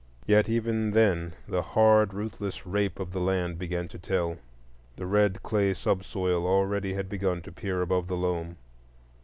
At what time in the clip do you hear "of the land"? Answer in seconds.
2.99-3.59